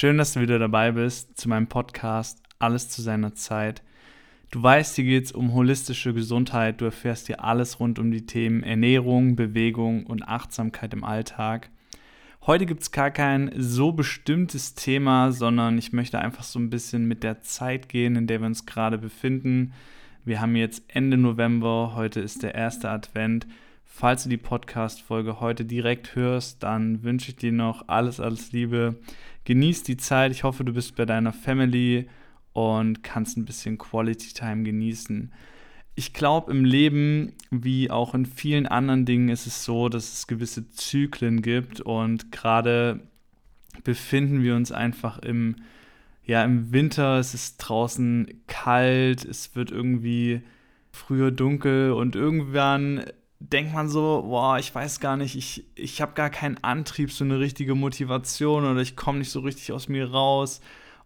[0.00, 3.82] Schön, dass du wieder dabei bist zu meinem Podcast Alles zu seiner Zeit.
[4.52, 6.80] Du weißt, hier geht es um holistische Gesundheit.
[6.80, 11.70] Du erfährst hier alles rund um die Themen Ernährung, Bewegung und Achtsamkeit im Alltag.
[12.46, 17.08] Heute gibt es gar kein so bestimmtes Thema, sondern ich möchte einfach so ein bisschen
[17.08, 19.72] mit der Zeit gehen, in der wir uns gerade befinden.
[20.24, 23.48] Wir haben jetzt Ende November, heute ist der erste Advent
[23.90, 28.94] Falls du die Podcast-Folge heute direkt hörst, dann wünsche ich dir noch alles, alles Liebe.
[29.48, 30.30] Genieß die Zeit.
[30.30, 32.06] Ich hoffe, du bist bei deiner Family
[32.52, 35.32] und kannst ein bisschen Quality Time genießen.
[35.94, 40.26] Ich glaube, im Leben, wie auch in vielen anderen Dingen, ist es so, dass es
[40.26, 43.00] gewisse Zyklen gibt und gerade
[43.84, 45.56] befinden wir uns einfach im,
[46.26, 47.18] ja, im Winter.
[47.18, 50.42] Es ist draußen kalt, es wird irgendwie
[50.92, 53.02] früher dunkel und irgendwann
[53.40, 57.24] denkt man so, boah, ich weiß gar nicht, ich, ich habe gar keinen Antrieb, so
[57.24, 60.60] eine richtige Motivation oder ich komme nicht so richtig aus mir raus.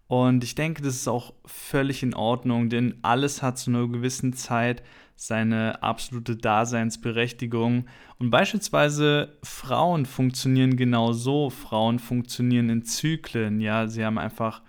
[0.06, 4.32] Und ich denke, das ist auch völlig in Ordnung, denn alles hat zu einer gewissen
[4.34, 4.82] Zeit
[5.16, 7.86] seine absolute Daseinsberechtigung.
[8.18, 11.48] Und beispielsweise Frauen funktionieren genau so.
[11.48, 13.60] Frauen funktionieren in Zyklen.
[13.60, 14.62] Ja, sie haben einfach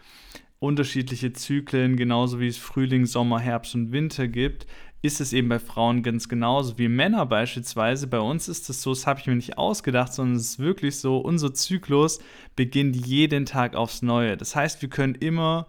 [0.60, 4.66] unterschiedliche Zyklen, genauso wie es Frühling, Sommer, Herbst und Winter gibt
[5.04, 8.08] ist es eben bei Frauen ganz genauso wie Männer beispielsweise.
[8.08, 10.98] Bei uns ist es so, das habe ich mir nicht ausgedacht, sondern es ist wirklich
[10.98, 12.20] so, unser Zyklus
[12.56, 14.38] beginnt jeden Tag aufs Neue.
[14.38, 15.68] Das heißt, wir können immer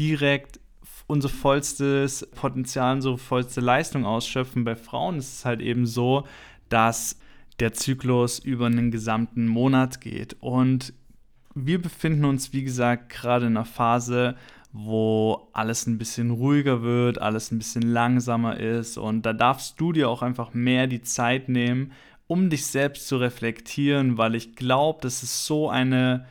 [0.00, 0.58] direkt
[1.06, 4.64] unser vollstes Potenzial, unsere vollste Leistung ausschöpfen.
[4.64, 6.26] Bei Frauen ist es halt eben so,
[6.68, 7.20] dass
[7.60, 10.36] der Zyklus über einen gesamten Monat geht.
[10.40, 10.92] Und
[11.54, 14.34] wir befinden uns, wie gesagt, gerade in einer Phase,
[14.72, 18.96] wo alles ein bisschen ruhiger wird, alles ein bisschen langsamer ist.
[18.96, 21.92] Und da darfst du dir auch einfach mehr die Zeit nehmen,
[22.26, 26.24] um dich selbst zu reflektieren, weil ich glaube, das ist so eine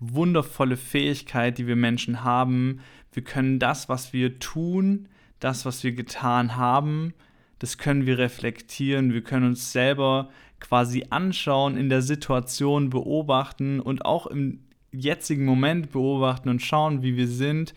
[0.00, 2.80] wundervolle Fähigkeit, die wir Menschen haben.
[3.12, 5.08] Wir können das, was wir tun,
[5.38, 7.14] das, was wir getan haben,
[7.60, 9.12] das können wir reflektieren.
[9.12, 14.60] Wir können uns selber quasi anschauen, in der Situation beobachten und auch im
[14.96, 17.74] jetzigen Moment beobachten und schauen, wie wir sind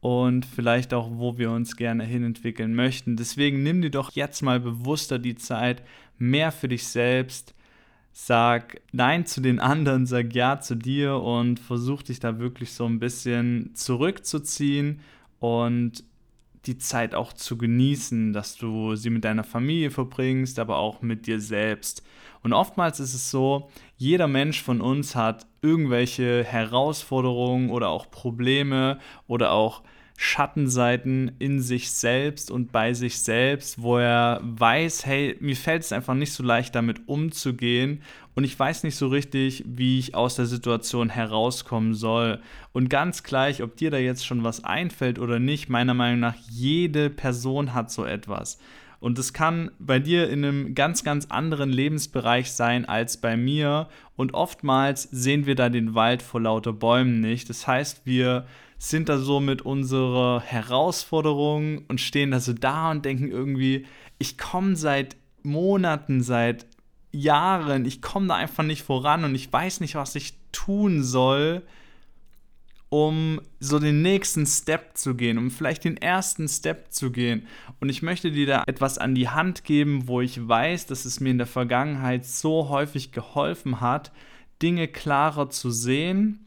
[0.00, 3.16] und vielleicht auch, wo wir uns gerne hinentwickeln möchten.
[3.16, 5.82] Deswegen nimm dir doch jetzt mal bewusster die Zeit,
[6.18, 7.54] mehr für dich selbst.
[8.12, 12.84] Sag Nein zu den anderen, sag Ja zu dir und versuch dich da wirklich so
[12.84, 15.00] ein bisschen zurückzuziehen
[15.40, 16.04] und
[16.66, 21.26] die Zeit auch zu genießen, dass du sie mit deiner Familie verbringst, aber auch mit
[21.26, 22.02] dir selbst.
[22.44, 28.98] Und oftmals ist es so, jeder Mensch von uns hat irgendwelche Herausforderungen oder auch Probleme
[29.26, 29.82] oder auch
[30.16, 35.92] Schattenseiten in sich selbst und bei sich selbst, wo er weiß, hey, mir fällt es
[35.92, 38.02] einfach nicht so leicht damit umzugehen
[38.34, 42.40] und ich weiß nicht so richtig, wie ich aus der Situation herauskommen soll.
[42.72, 46.36] Und ganz gleich, ob dir da jetzt schon was einfällt oder nicht, meiner Meinung nach,
[46.50, 48.58] jede Person hat so etwas.
[49.04, 53.90] Und es kann bei dir in einem ganz, ganz anderen Lebensbereich sein als bei mir.
[54.16, 57.50] Und oftmals sehen wir da den Wald vor lauter Bäumen nicht.
[57.50, 58.46] Das heißt, wir
[58.78, 63.84] sind da so mit unserer Herausforderung und stehen da so da und denken irgendwie,
[64.16, 66.64] ich komme seit Monaten, seit
[67.12, 71.60] Jahren, ich komme da einfach nicht voran und ich weiß nicht, was ich tun soll,
[72.94, 77.48] um so den nächsten Step zu gehen, um vielleicht den ersten Step zu gehen.
[77.80, 81.18] Und ich möchte dir da etwas an die Hand geben, wo ich weiß, dass es
[81.18, 84.12] mir in der Vergangenheit so häufig geholfen hat,
[84.62, 86.44] Dinge klarer zu sehen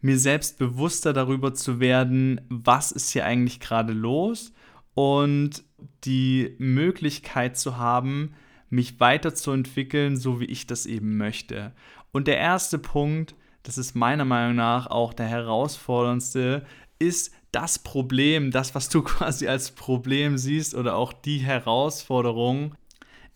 [0.00, 4.54] mir selbst bewusster darüber zu werden, was ist hier eigentlich gerade los
[4.94, 5.62] und
[6.04, 8.34] die Möglichkeit zu haben,
[8.70, 11.72] mich weiterzuentwickeln, so wie ich das eben möchte.
[12.12, 16.64] Und der erste Punkt, das ist meiner Meinung nach auch der herausforderndste,
[16.98, 22.74] ist das Problem, das, was du quasi als Problem siehst oder auch die Herausforderung,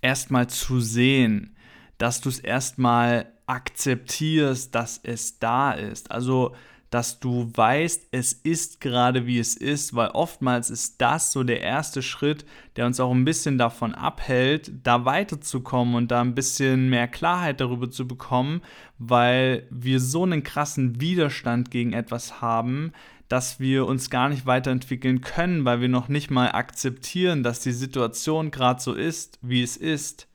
[0.00, 1.56] erstmal zu sehen,
[1.98, 6.10] dass du es erstmal akzeptierst, dass es da ist.
[6.10, 6.54] Also,
[6.94, 11.60] dass du weißt, es ist gerade wie es ist, weil oftmals ist das so der
[11.60, 12.46] erste Schritt,
[12.76, 17.60] der uns auch ein bisschen davon abhält, da weiterzukommen und da ein bisschen mehr Klarheit
[17.60, 18.62] darüber zu bekommen,
[18.96, 22.92] weil wir so einen krassen Widerstand gegen etwas haben,
[23.26, 27.72] dass wir uns gar nicht weiterentwickeln können, weil wir noch nicht mal akzeptieren, dass die
[27.72, 30.28] Situation gerade so ist, wie es ist.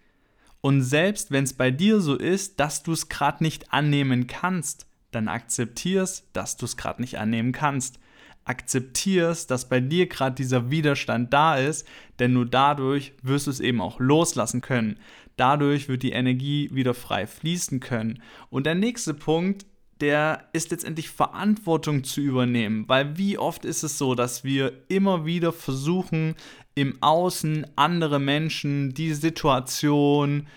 [0.60, 4.89] Und selbst wenn es bei dir so ist, dass du es gerade nicht annehmen kannst,
[5.12, 8.00] dann akzeptierst, dass du es gerade nicht annehmen kannst.
[8.46, 11.88] Akzeptierst, dass bei dir gerade dieser Widerstand da ist,
[12.20, 14.98] denn nur dadurch wirst du es eben auch loslassen können.
[15.36, 18.22] Dadurch wird die Energie wieder frei fließen können.
[18.50, 19.66] Und der nächste Punkt,
[20.02, 22.86] der ist letztendlich Verantwortung zu übernehmen.
[22.88, 26.36] Weil wie oft ist es so, dass wir immer wieder versuchen,
[26.76, 30.48] im Außen andere Menschen, die Situation,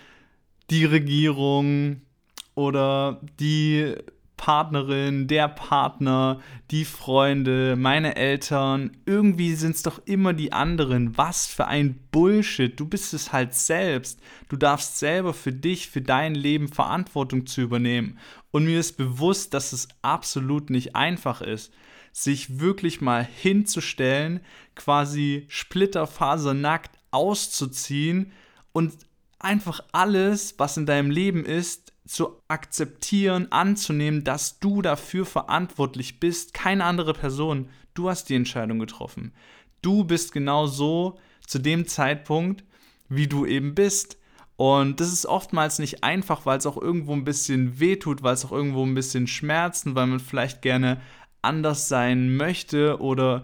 [0.69, 2.01] die Regierung
[2.55, 3.95] oder die
[4.43, 11.17] Partnerin, der Partner, die Freunde, meine Eltern, irgendwie sind es doch immer die anderen.
[11.17, 12.77] Was für ein Bullshit.
[12.77, 14.19] Du bist es halt selbst.
[14.49, 18.19] Du darfst selber für dich, für dein Leben Verantwortung zu übernehmen.
[18.51, 21.71] Und mir ist bewusst, dass es absolut nicht einfach ist,
[22.11, 24.41] sich wirklich mal hinzustellen,
[24.75, 28.33] quasi splitterfasernackt auszuziehen
[28.73, 28.91] und
[29.39, 36.53] einfach alles, was in deinem Leben ist, zu akzeptieren, anzunehmen, dass du dafür verantwortlich bist,
[36.53, 37.69] keine andere Person.
[37.93, 39.33] Du hast die Entscheidung getroffen.
[39.81, 42.63] Du bist genau so zu dem Zeitpunkt,
[43.09, 44.17] wie du eben bist.
[44.55, 48.45] Und das ist oftmals nicht einfach, weil es auch irgendwo ein bisschen wehtut, weil es
[48.45, 51.01] auch irgendwo ein bisschen schmerzen, weil man vielleicht gerne
[51.41, 53.43] anders sein möchte oder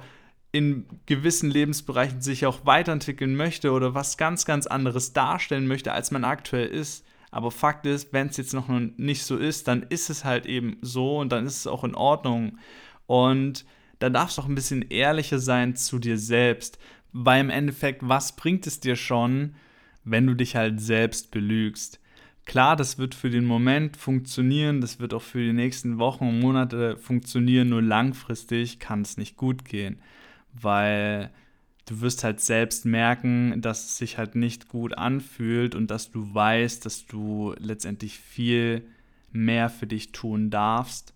[0.52, 6.12] in gewissen Lebensbereichen sich auch weiterentwickeln möchte oder was ganz, ganz anderes darstellen möchte, als
[6.12, 7.06] man aktuell ist.
[7.32, 10.78] Aber Fakt ist, wenn es jetzt noch nicht so ist, dann ist es halt eben
[10.82, 12.58] so und dann ist es auch in Ordnung.
[13.06, 13.66] Und
[14.00, 16.80] dann darfst du auch ein bisschen ehrlicher sein zu dir selbst.
[17.12, 19.56] Weil im Endeffekt, was bringt es dir schon,
[20.04, 22.00] wenn du dich halt selbst belügst?
[22.46, 26.40] Klar, das wird für den Moment funktionieren, das wird auch für die nächsten Wochen und
[26.40, 30.02] Monate funktionieren, nur langfristig kann es nicht gut gehen,
[30.54, 31.30] weil
[31.90, 36.34] du wirst halt selbst merken, dass es sich halt nicht gut anfühlt und dass du
[36.34, 38.86] weißt, dass du letztendlich viel
[39.32, 41.16] mehr für dich tun darfst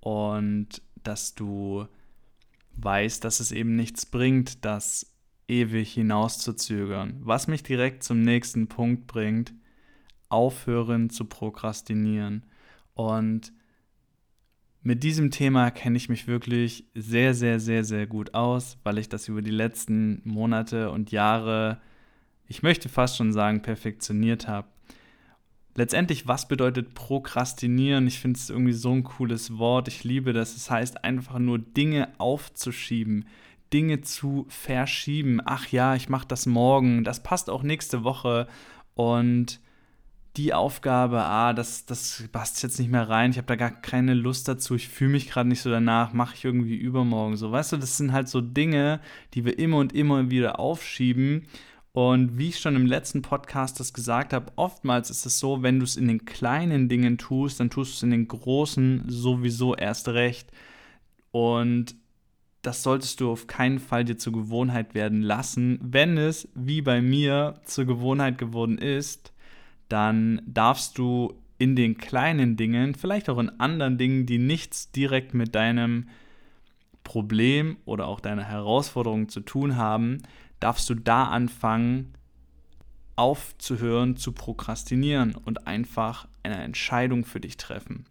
[0.00, 1.86] und dass du
[2.76, 5.12] weißt, dass es eben nichts bringt, das
[5.46, 7.20] ewig hinauszuzögern.
[7.20, 9.52] Was mich direkt zum nächsten Punkt bringt,
[10.30, 12.44] aufhören zu prokrastinieren.
[12.94, 13.52] Und
[14.84, 19.08] mit diesem Thema kenne ich mich wirklich sehr, sehr, sehr, sehr gut aus, weil ich
[19.08, 21.80] das über die letzten Monate und Jahre,
[22.46, 24.68] ich möchte fast schon sagen, perfektioniert habe.
[25.74, 28.06] Letztendlich, was bedeutet Prokrastinieren?
[28.06, 29.88] Ich finde es irgendwie so ein cooles Wort.
[29.88, 30.54] Ich liebe das.
[30.54, 33.26] Es heißt einfach nur Dinge aufzuschieben,
[33.72, 35.40] Dinge zu verschieben.
[35.42, 37.04] Ach ja, ich mache das morgen.
[37.04, 38.48] Das passt auch nächste Woche.
[38.92, 39.60] Und
[40.36, 44.14] die Aufgabe, ah, das, das passt jetzt nicht mehr rein, ich habe da gar keine
[44.14, 47.52] Lust dazu, ich fühle mich gerade nicht so danach, mache ich irgendwie übermorgen so.
[47.52, 49.00] Weißt du, das sind halt so Dinge,
[49.34, 51.46] die wir immer und immer wieder aufschieben.
[51.92, 55.78] Und wie ich schon im letzten Podcast das gesagt habe, oftmals ist es so, wenn
[55.78, 59.76] du es in den kleinen Dingen tust, dann tust du es in den großen sowieso
[59.76, 60.50] erst recht.
[61.30, 61.94] Und
[62.62, 67.00] das solltest du auf keinen Fall dir zur Gewohnheit werden lassen, wenn es, wie bei
[67.00, 69.33] mir, zur Gewohnheit geworden ist,
[69.88, 75.34] dann darfst du in den kleinen Dingen, vielleicht auch in anderen Dingen, die nichts direkt
[75.34, 76.08] mit deinem
[77.04, 80.22] Problem oder auch deiner Herausforderung zu tun haben,
[80.60, 82.14] darfst du da anfangen,
[83.16, 88.06] aufzuhören zu prokrastinieren und einfach eine Entscheidung für dich treffen.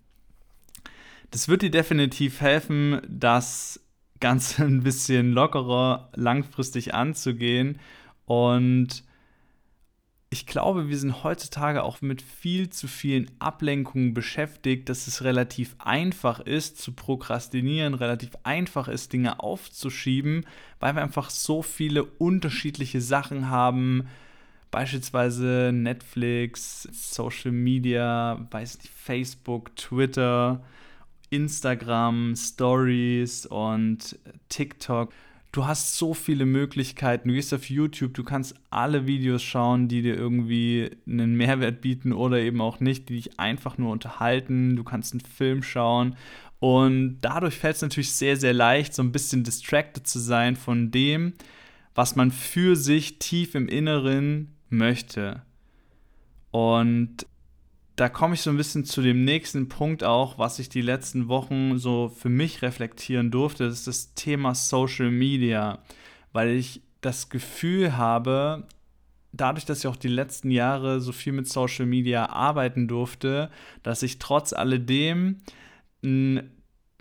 [1.32, 3.82] Das wird dir definitiv helfen, das
[4.20, 7.80] Ganze ein bisschen lockerer langfristig anzugehen
[8.26, 9.04] und
[10.34, 15.76] ich glaube, wir sind heutzutage auch mit viel zu vielen Ablenkungen beschäftigt, dass es relativ
[15.78, 20.48] einfach ist zu prokrastinieren, relativ einfach ist, Dinge aufzuschieben,
[20.80, 24.08] weil wir einfach so viele unterschiedliche Sachen haben.
[24.72, 30.64] Beispielsweise Netflix, Social Media, weiß nicht, Facebook, Twitter,
[31.30, 34.18] Instagram, Stories und
[34.50, 35.14] TikTok
[35.54, 37.30] du hast so viele Möglichkeiten.
[37.30, 42.12] Du gehst auf YouTube, du kannst alle Videos schauen, die dir irgendwie einen Mehrwert bieten
[42.12, 44.76] oder eben auch nicht, die dich einfach nur unterhalten.
[44.76, 46.18] Du kannst einen Film schauen.
[46.60, 50.92] Und dadurch fällt es natürlich sehr, sehr leicht, so ein bisschen distracted zu sein von
[50.92, 51.34] dem,
[51.94, 55.44] was man für sich tief im Inneren möchte.
[56.52, 57.28] Und
[57.96, 61.28] da komme ich so ein bisschen zu dem nächsten Punkt auch, was ich die letzten
[61.28, 63.66] Wochen so für mich reflektieren durfte.
[63.66, 65.80] Das ist das Thema Social Media,
[66.32, 68.68] weil ich das Gefühl habe,
[69.32, 73.52] dadurch, dass ich auch die letzten Jahre so viel mit Social Media arbeiten durfte,
[73.84, 75.38] dass ich trotz alledem
[76.04, 76.50] ein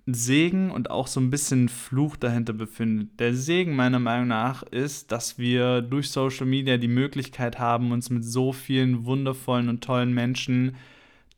[0.07, 3.21] Segen und auch so ein bisschen Fluch dahinter befindet.
[3.21, 8.11] Der Segen meiner Meinung nach ist, dass wir durch Social Media die Möglichkeit haben, uns
[8.11, 10.75] mit so vielen wundervollen und tollen Menschen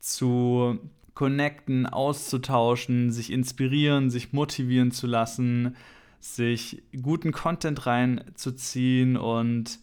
[0.01, 0.79] zu
[1.13, 5.77] connecten, auszutauschen, sich inspirieren, sich motivieren zu lassen,
[6.21, 9.79] sich guten Content reinzuziehen und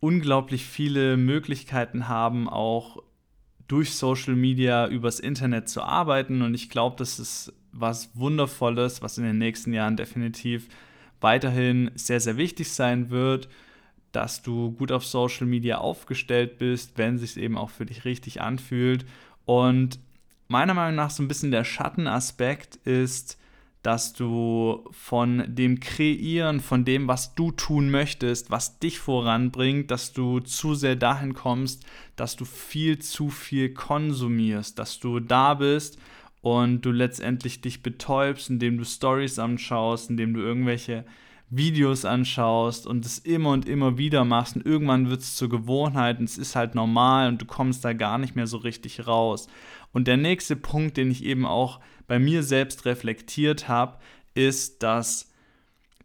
[0.00, 3.02] unglaublich viele Möglichkeiten haben, auch
[3.68, 6.42] durch Social Media, übers Internet zu arbeiten.
[6.42, 10.68] Und ich glaube, das ist was Wundervolles, was in den nächsten Jahren definitiv
[11.20, 13.48] weiterhin sehr, sehr wichtig sein wird,
[14.12, 18.04] dass du gut auf Social Media aufgestellt bist, wenn es sich eben auch für dich
[18.04, 19.04] richtig anfühlt.
[19.44, 19.98] Und
[20.48, 23.38] meiner Meinung nach so ein bisschen der Schattenaspekt ist,
[23.82, 30.14] dass du von dem Kreieren, von dem, was du tun möchtest, was dich voranbringt, dass
[30.14, 31.84] du zu sehr dahin kommst,
[32.16, 35.98] dass du viel zu viel konsumierst, dass du da bist
[36.44, 41.06] und du letztendlich dich betäubst, indem du Stories anschaust, indem du irgendwelche
[41.48, 46.18] Videos anschaust und es immer und immer wieder machst und irgendwann wird es zur Gewohnheit
[46.18, 49.48] und es ist halt normal und du kommst da gar nicht mehr so richtig raus.
[49.94, 53.96] Und der nächste Punkt, den ich eben auch bei mir selbst reflektiert habe,
[54.34, 55.32] ist, dass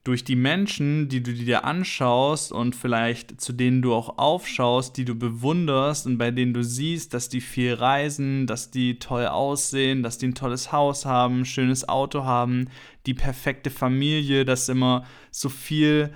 [0.03, 5.05] durch die Menschen, die du dir anschaust und vielleicht zu denen du auch aufschaust, die
[5.05, 10.01] du bewunderst und bei denen du siehst, dass die viel reisen, dass die toll aussehen,
[10.01, 12.69] dass die ein tolles Haus haben, schönes Auto haben,
[13.05, 16.13] die perfekte Familie, dass immer so viel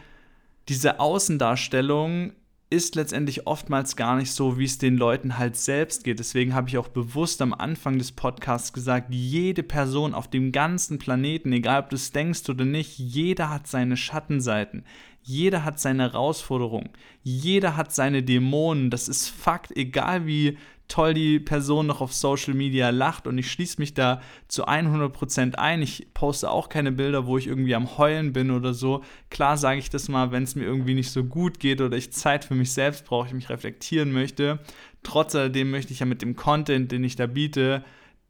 [0.69, 2.33] diese Außendarstellung
[2.73, 6.17] ist letztendlich oftmals gar nicht so, wie es den Leuten halt selbst geht.
[6.17, 10.97] Deswegen habe ich auch bewusst am Anfang des Podcasts gesagt, jede Person auf dem ganzen
[10.97, 14.83] Planeten, egal ob du es denkst oder nicht, jeder hat seine Schattenseiten.
[15.21, 16.89] Jeder hat seine Herausforderungen.
[17.21, 18.89] Jeder hat seine Dämonen.
[18.89, 23.51] Das ist Fakt, egal wie toll die Person noch auf Social Media lacht und ich
[23.51, 25.81] schließe mich da zu 100% ein.
[25.81, 29.03] Ich poste auch keine Bilder, wo ich irgendwie am Heulen bin oder so.
[29.29, 32.13] Klar sage ich das mal, wenn es mir irgendwie nicht so gut geht oder ich
[32.13, 34.59] Zeit für mich selbst brauche, ich mich reflektieren möchte.
[35.01, 37.83] Trotz alledem möchte ich ja mit dem Content, den ich da biete,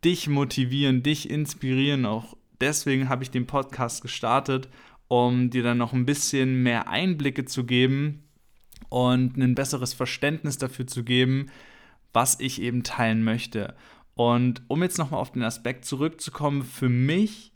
[0.04, 2.06] dich motivieren, dich inspirieren.
[2.06, 4.70] Auch deswegen habe ich den Podcast gestartet,
[5.08, 8.24] um dir dann noch ein bisschen mehr Einblicke zu geben
[8.90, 11.48] und ein besseres Verständnis dafür zu geben,
[12.13, 13.75] was ich eben teilen möchte.
[14.15, 17.51] Und um jetzt nochmal auf den Aspekt zurückzukommen, für mich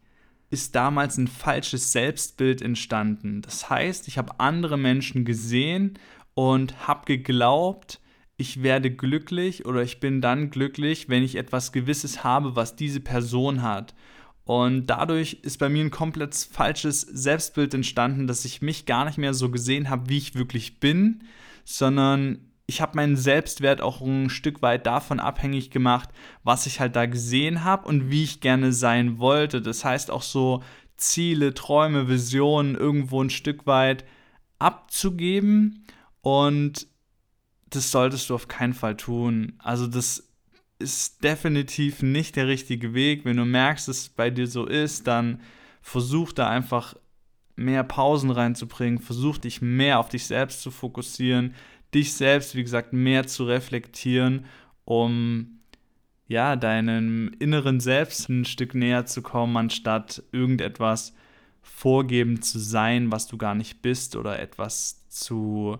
[0.49, 3.41] ist damals ein falsches Selbstbild entstanden.
[3.41, 5.99] Das heißt, ich habe andere Menschen gesehen
[6.33, 7.99] und habe geglaubt,
[8.37, 12.99] ich werde glücklich oder ich bin dann glücklich, wenn ich etwas Gewisses habe, was diese
[12.99, 13.93] Person hat.
[14.43, 19.17] Und dadurch ist bei mir ein komplett falsches Selbstbild entstanden, dass ich mich gar nicht
[19.17, 21.23] mehr so gesehen habe, wie ich wirklich bin,
[21.65, 26.09] sondern ich habe meinen Selbstwert auch ein Stück weit davon abhängig gemacht,
[26.43, 29.61] was ich halt da gesehen habe und wie ich gerne sein wollte.
[29.61, 30.61] Das heißt auch so
[30.97, 34.03] Ziele, Träume, Visionen irgendwo ein Stück weit
[34.59, 35.85] abzugeben
[36.21, 36.87] und
[37.69, 39.53] das solltest du auf keinen Fall tun.
[39.59, 40.29] Also das
[40.79, 43.23] ist definitiv nicht der richtige Weg.
[43.23, 45.41] Wenn du merkst, dass es bei dir so ist, dann
[45.81, 46.95] versuch da einfach
[47.55, 51.55] mehr Pausen reinzubringen, versuch dich mehr auf dich selbst zu fokussieren,
[51.93, 54.45] dich selbst, wie gesagt, mehr zu reflektieren,
[54.85, 55.59] um
[56.27, 61.13] ja, deinem inneren Selbst ein Stück näher zu kommen, anstatt irgendetwas
[61.61, 65.77] vorgeben zu sein, was du gar nicht bist oder etwas zu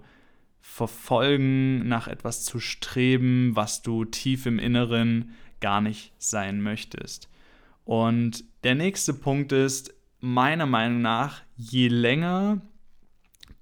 [0.62, 7.30] verfolgen, nach etwas zu streben, was du tief im Inneren gar nicht sein möchtest.
[7.84, 12.62] Und der nächste Punkt ist, meiner Meinung nach, je länger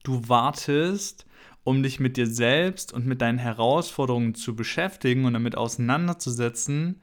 [0.03, 1.24] du wartest,
[1.65, 7.01] um dich mit dir selbst und mit deinen Herausforderungen zu beschäftigen und damit auseinanderzusetzen,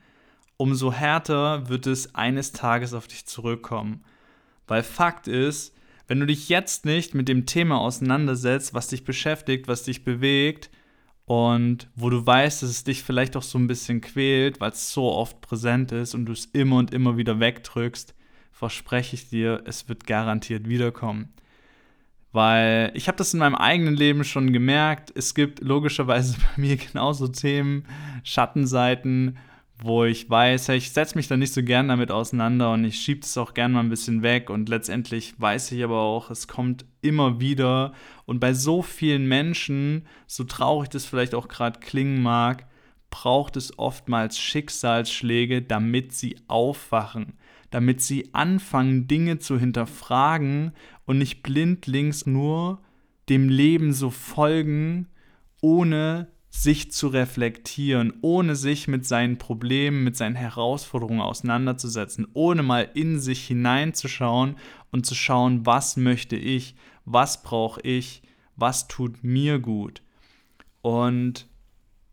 [0.57, 4.05] umso härter wird es eines Tages auf dich zurückkommen.
[4.69, 5.75] Weil Fakt ist,
[6.07, 10.71] wenn du dich jetzt nicht mit dem Thema auseinandersetzt, was dich beschäftigt, was dich bewegt
[11.25, 14.93] und wo du weißt, dass es dich vielleicht auch so ein bisschen quält, weil es
[14.93, 18.15] so oft präsent ist und du es immer und immer wieder wegdrückst,
[18.53, 21.33] verspreche ich dir, es wird garantiert wiederkommen.
[22.33, 25.13] Weil ich habe das in meinem eigenen Leben schon gemerkt.
[25.15, 27.85] Es gibt logischerweise bei mir genauso Themen,
[28.25, 29.39] Schattenseiten,
[29.79, 33.23] wo ich weiß, ich setze mich da nicht so gern damit auseinander und ich schiebe
[33.23, 34.49] es auch gern mal ein bisschen weg.
[34.49, 37.93] Und letztendlich weiß ich aber auch, es kommt immer wieder.
[38.25, 42.67] Und bei so vielen Menschen, so traurig das vielleicht auch gerade klingen mag,
[43.11, 47.35] braucht es oftmals Schicksalsschläge, damit sie aufwachen
[47.73, 50.73] damit sie anfangen, Dinge zu hinterfragen
[51.05, 52.81] und nicht blindlings nur
[53.29, 55.09] dem Leben so folgen,
[55.61, 62.91] ohne sich zu reflektieren, ohne sich mit seinen Problemen, mit seinen Herausforderungen auseinanderzusetzen, ohne mal
[62.93, 64.57] in sich hineinzuschauen
[64.91, 66.75] und zu schauen, was möchte ich,
[67.07, 68.23] was brauche ich,
[68.55, 70.03] was tut mir gut.
[70.83, 71.49] Und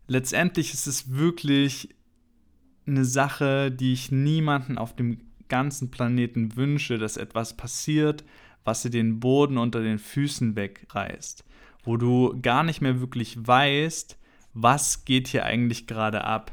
[0.06, 1.94] letztendlich ist es wirklich
[2.86, 5.18] eine Sache, die ich niemanden auf dem
[5.48, 8.24] ganzen Planeten wünsche, dass etwas passiert,
[8.64, 11.44] was dir den Boden unter den Füßen wegreißt,
[11.84, 14.18] wo du gar nicht mehr wirklich weißt,
[14.54, 16.52] was geht hier eigentlich gerade ab.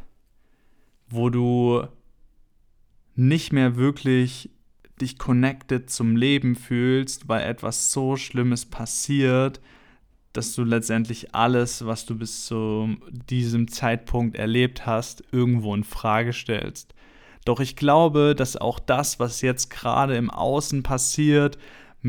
[1.09, 1.87] wo du
[3.15, 4.51] nicht mehr wirklich
[5.01, 9.61] dich connected zum Leben fühlst, weil etwas so Schlimmes passiert,
[10.33, 16.33] dass du letztendlich alles, was du bis zu diesem Zeitpunkt erlebt hast, irgendwo in Frage
[16.33, 16.93] stellst.
[17.45, 21.57] Doch ich glaube, dass auch das, was jetzt gerade im Außen passiert,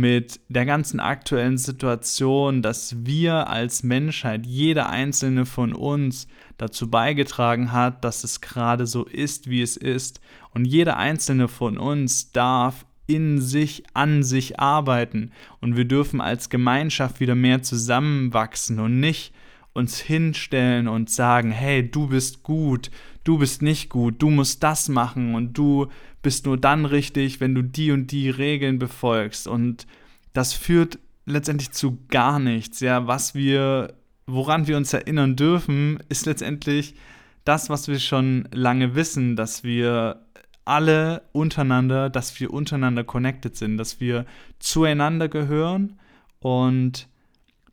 [0.00, 7.72] mit der ganzen aktuellen Situation, dass wir als Menschheit, jeder einzelne von uns, dazu beigetragen
[7.72, 10.20] hat, dass es gerade so ist, wie es ist.
[10.54, 15.32] Und jeder einzelne von uns darf in sich, an sich arbeiten.
[15.60, 19.32] Und wir dürfen als Gemeinschaft wieder mehr zusammenwachsen und nicht
[19.78, 22.90] uns hinstellen und sagen, hey, du bist gut,
[23.24, 25.86] du bist nicht gut, du musst das machen und du
[26.20, 29.46] bist nur dann richtig, wenn du die und die Regeln befolgst.
[29.46, 29.86] Und
[30.32, 32.80] das führt letztendlich zu gar nichts.
[32.80, 33.94] Ja, was wir,
[34.26, 36.94] woran wir uns erinnern dürfen, ist letztendlich
[37.44, 40.26] das, was wir schon lange wissen, dass wir
[40.64, 44.26] alle untereinander, dass wir untereinander connected sind, dass wir
[44.58, 45.98] zueinander gehören
[46.40, 47.08] und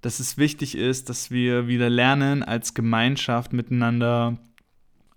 [0.06, 4.38] dass es wichtig ist, dass wir wieder lernen, als Gemeinschaft miteinander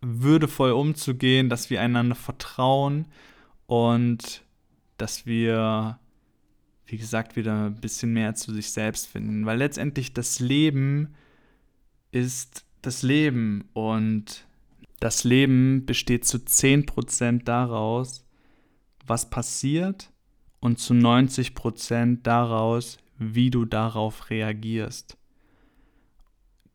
[0.01, 3.05] würdevoll umzugehen, dass wir einander vertrauen
[3.67, 4.43] und
[4.97, 5.99] dass wir,
[6.87, 9.45] wie gesagt, wieder ein bisschen mehr zu sich selbst finden.
[9.45, 11.15] Weil letztendlich das Leben
[12.11, 14.47] ist das Leben und
[15.01, 18.25] das Leben besteht zu 10% daraus,
[19.07, 20.11] was passiert
[20.61, 25.17] und zu 90% daraus, wie du darauf reagierst.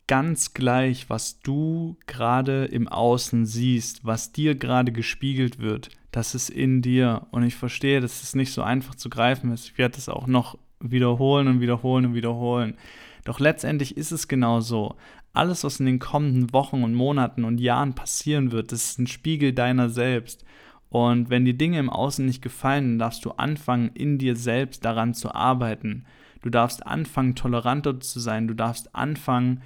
[0.07, 6.49] Ganz gleich, was du gerade im Außen siehst, was dir gerade gespiegelt wird, das ist
[6.49, 7.27] in dir.
[7.31, 9.65] Und ich verstehe, dass es nicht so einfach zu greifen ist.
[9.65, 12.75] Ich werde es auch noch wiederholen und wiederholen und wiederholen.
[13.23, 14.95] Doch letztendlich ist es genau so
[15.33, 19.07] alles, was in den kommenden Wochen und Monaten und Jahren passieren wird, das ist ein
[19.07, 20.45] Spiegel deiner selbst.
[20.89, 24.85] Und wenn die Dinge im Außen nicht gefallen, dann darfst du anfangen, in dir selbst
[24.85, 26.05] daran zu arbeiten.
[26.43, 28.47] Du darfst anfangen, toleranter zu sein.
[28.47, 29.63] Du darfst anfangen,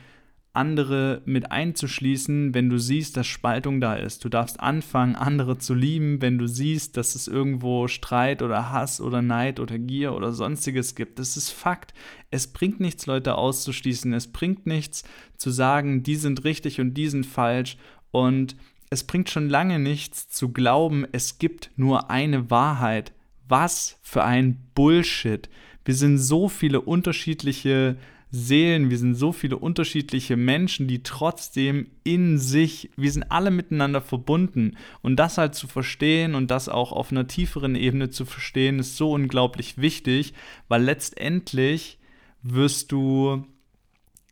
[0.54, 4.24] andere mit einzuschließen, wenn du siehst, dass Spaltung da ist.
[4.24, 9.02] Du darfst anfangen, andere zu lieben, wenn du siehst, dass es irgendwo Streit oder Hass
[9.02, 11.20] oder Neid oder Gier oder sonstiges gibt.
[11.20, 11.94] Das ist Fakt.
[12.32, 14.14] Es bringt nichts, Leute auszuschließen.
[14.14, 15.04] Es bringt nichts
[15.38, 17.78] zu sagen, die sind richtig und die sind falsch.
[18.12, 18.56] Und
[18.90, 23.14] es bringt schon lange nichts zu glauben, es gibt nur eine Wahrheit.
[23.48, 25.50] Was für ein Bullshit.
[25.88, 27.96] Wir sind so viele unterschiedliche
[28.30, 34.02] Seelen, wir sind so viele unterschiedliche Menschen, die trotzdem in sich, wir sind alle miteinander
[34.02, 34.76] verbunden.
[35.02, 38.98] Und das halt zu verstehen und das auch auf einer tieferen Ebene zu verstehen, ist
[38.98, 40.34] so unglaublich wichtig,
[40.68, 42.00] weil letztendlich
[42.44, 43.46] wirst du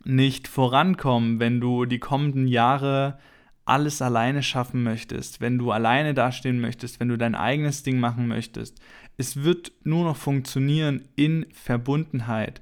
[0.03, 3.17] nicht vorankommen, wenn du die kommenden Jahre
[3.63, 8.27] alles alleine schaffen möchtest, wenn du alleine dastehen möchtest, wenn du dein eigenes Ding machen
[8.27, 8.79] möchtest.
[9.17, 12.61] Es wird nur noch funktionieren in Verbundenheit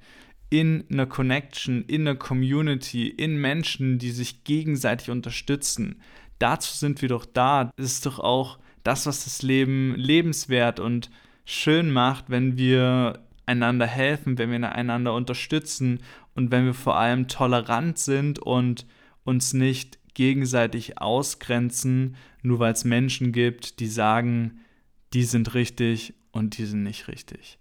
[0.54, 6.00] in einer Connection, in einer Community, in Menschen, die sich gegenseitig unterstützen.
[6.38, 7.72] Dazu sind wir doch da.
[7.76, 11.10] Das ist doch auch das, was das Leben lebenswert und
[11.44, 16.02] schön macht, wenn wir einander helfen, wenn wir einander unterstützen
[16.36, 18.86] und wenn wir vor allem tolerant sind und
[19.24, 24.60] uns nicht gegenseitig ausgrenzen, nur weil es Menschen gibt, die sagen,
[25.14, 27.58] die sind richtig und die sind nicht richtig.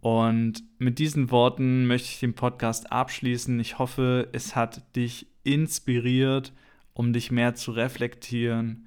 [0.00, 3.58] Und mit diesen Worten möchte ich den Podcast abschließen.
[3.60, 6.52] Ich hoffe, es hat dich inspiriert,
[6.94, 8.86] um dich mehr zu reflektieren.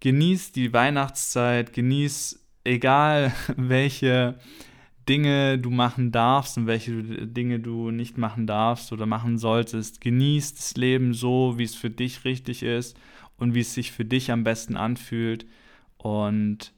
[0.00, 4.38] Genieß die Weihnachtszeit, genieß egal welche
[5.08, 6.92] Dinge du machen darfst und welche
[7.26, 10.00] Dinge du nicht machen darfst oder machen solltest.
[10.00, 12.96] Genieß das Leben so, wie es für dich richtig ist
[13.36, 15.46] und wie es sich für dich am besten anfühlt.
[15.96, 16.72] Und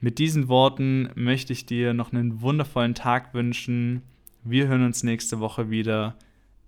[0.00, 4.02] mit diesen Worten möchte ich dir noch einen wundervollen Tag wünschen.
[4.42, 6.16] Wir hören uns nächste Woche wieder.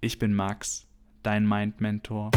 [0.02, 0.86] Ich bin Max,
[1.22, 2.30] dein Mind Mentor.